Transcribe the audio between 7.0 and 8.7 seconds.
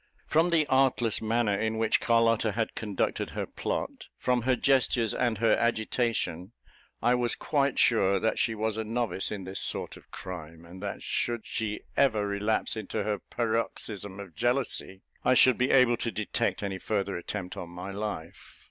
I was quite sure that she